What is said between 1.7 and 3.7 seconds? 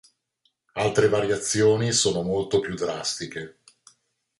sono molto più drastiche.